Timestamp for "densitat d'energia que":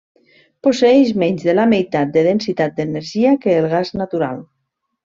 2.31-3.57